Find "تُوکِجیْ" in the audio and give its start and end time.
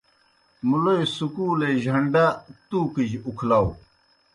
2.69-3.17